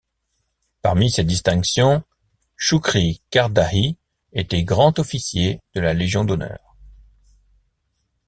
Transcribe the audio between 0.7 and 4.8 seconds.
Parmi ses distinctions, Choucri Cardahi était